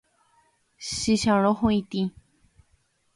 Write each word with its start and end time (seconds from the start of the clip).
Chicharõ 0.87 1.51
huʼitĩ. 1.59 2.03